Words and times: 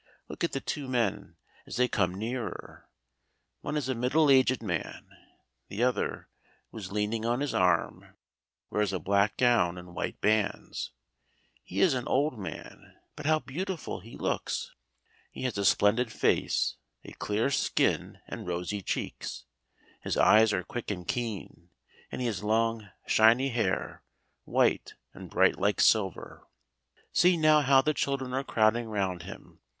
Look 0.29 0.43
at 0.43 0.53
the 0.53 0.59
two 0.59 0.87
men 0.87 1.35
as 1.67 1.75
they 1.77 1.87
come 1.87 2.15
nearer. 2.15 2.89
One 3.59 3.77
is 3.77 3.87
a 3.87 3.93
middle 3.93 4.31
aged 4.31 4.63
man; 4.63 5.07
the 5.67 5.83
other, 5.83 6.27
who 6.71 6.79
is 6.79 6.91
leaning 6.91 7.23
on 7.23 7.39
his 7.39 7.53
arm, 7.53 8.15
wears 8.71 8.91
a 8.93 8.97
black 8.99 9.37
gown 9.37 9.77
and 9.77 9.93
white 9.93 10.19
bands. 10.19 10.89
He 11.63 11.81
is 11.81 11.93
an 11.93 12.07
old 12.07 12.39
man, 12.39 12.95
but 13.15 13.27
how 13.27 13.37
beautiful 13.41 13.99
he 13.99 14.17
looks. 14.17 14.71
He 15.31 15.43
has 15.43 15.55
a 15.55 15.63
splendid 15.63 16.11
face, 16.11 16.77
a 17.03 17.11
clear 17.11 17.51
skin 17.51 18.21
and 18.27 18.47
rosy 18.47 18.81
cheeks. 18.81 19.45
His 20.01 20.17
eyes 20.17 20.51
are 20.51 20.63
quick 20.63 20.89
and 20.89 21.07
keen, 21.07 21.69
and 22.11 22.21
he 22.21 22.25
has 22.25 22.41
long, 22.43 22.89
shiny 23.05 23.49
hair, 23.49 24.01
white 24.45 24.95
and 25.13 25.29
bright 25.29 25.59
like 25.59 25.79
silver. 25.79 26.47
See 27.13 27.37
now 27.37 27.61
how 27.61 27.83
the 27.83 27.93
children 27.93 28.33
are 28.33 28.43
crowding 28.43 28.87
round 28.87 29.21
him! 29.21 29.59